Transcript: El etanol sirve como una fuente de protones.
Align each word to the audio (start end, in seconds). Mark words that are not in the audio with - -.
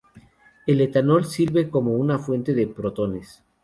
El 0.65 0.81
etanol 0.81 1.25
sirve 1.25 1.69
como 1.69 1.93
una 1.93 2.17
fuente 2.17 2.55
de 2.55 2.65
protones. 2.65 3.43